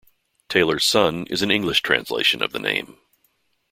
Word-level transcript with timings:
"Tailor's 0.49 0.83
Son" 0.83 1.27
is 1.29 1.43
an 1.43 1.51
English 1.51 1.81
translation 1.81 2.41
of 2.41 2.53
the 2.53 2.59
name. 2.59 2.97